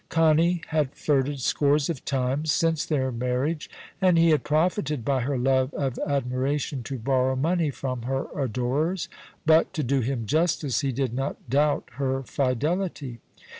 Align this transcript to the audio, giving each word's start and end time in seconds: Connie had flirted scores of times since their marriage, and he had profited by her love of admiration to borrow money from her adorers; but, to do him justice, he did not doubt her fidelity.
Connie 0.09 0.63
had 0.69 0.95
flirted 0.95 1.41
scores 1.41 1.87
of 1.87 2.03
times 2.03 2.51
since 2.51 2.85
their 2.87 3.11
marriage, 3.11 3.69
and 4.01 4.17
he 4.17 4.31
had 4.31 4.43
profited 4.43 5.05
by 5.05 5.19
her 5.19 5.37
love 5.37 5.71
of 5.75 5.99
admiration 6.07 6.81
to 6.85 6.97
borrow 6.97 7.35
money 7.35 7.69
from 7.69 8.01
her 8.01 8.25
adorers; 8.35 9.09
but, 9.45 9.71
to 9.73 9.83
do 9.83 9.99
him 9.99 10.25
justice, 10.25 10.79
he 10.79 10.91
did 10.91 11.13
not 11.13 11.37
doubt 11.51 11.87
her 11.97 12.23
fidelity. 12.23 13.19